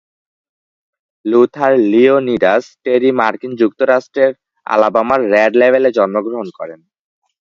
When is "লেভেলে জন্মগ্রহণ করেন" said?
5.61-6.79